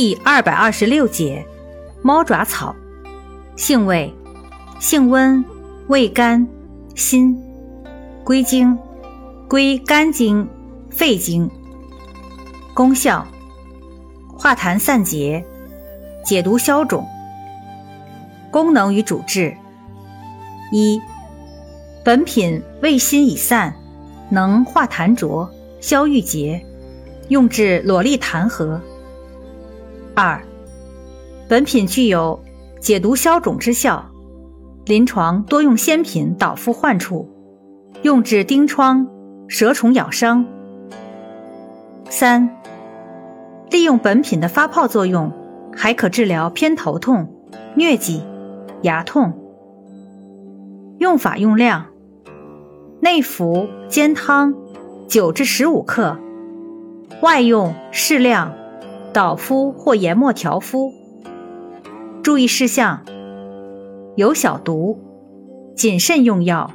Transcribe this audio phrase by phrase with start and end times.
[0.00, 1.44] 第二百二十六节，
[2.02, 2.72] 猫爪草，
[3.56, 4.14] 性味，
[4.78, 5.44] 性温，
[5.88, 6.46] 味甘，
[6.94, 7.36] 辛，
[8.22, 8.78] 归经，
[9.48, 10.48] 归肝经、
[10.88, 11.50] 肺经。
[12.74, 13.26] 功效，
[14.36, 15.44] 化痰散结，
[16.24, 17.04] 解毒消肿。
[18.52, 19.56] 功能与主治，
[20.70, 21.00] 一，
[22.04, 23.74] 本品味辛已散，
[24.30, 26.64] 能化痰浊、消郁结，
[27.30, 28.80] 用治裸痢痰核。
[30.20, 30.42] 二，
[31.48, 32.42] 本品具有
[32.80, 34.04] 解毒消肿之效，
[34.84, 37.30] 临床多用鲜品导敷患处，
[38.02, 39.06] 用治疔疮、
[39.46, 40.44] 蛇虫咬伤。
[42.10, 42.50] 三，
[43.70, 45.32] 利用本品的发泡作用，
[45.72, 47.32] 还可治疗偏头痛、
[47.76, 48.24] 疟疾、
[48.82, 49.32] 牙痛。
[50.98, 51.86] 用法用量：
[52.98, 54.52] 内服煎汤，
[55.06, 56.16] 九至十五克；
[57.22, 58.57] 外用适量。
[59.18, 60.92] 导敷或研末调敷。
[62.22, 63.04] 注意事项：
[64.14, 64.96] 有小毒，
[65.74, 66.70] 谨慎用药。